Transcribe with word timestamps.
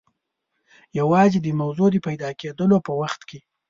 یوازې 0.99 1.39
د 1.41 1.47
موضوع 1.61 1.89
د 1.91 1.97
پیدا 2.07 2.29
کېدلو 2.39 2.77
په 2.87 2.91
وخت 3.01 3.21
کې. 3.29 3.39